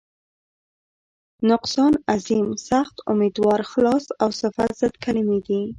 [1.51, 5.61] نقصان، عظیم، سخت، امیدوار، خلاص او صفت ضد کلمې دي.